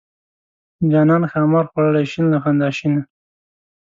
[0.91, 3.01] جانان ښامار خوړلی شین له خندا شینه.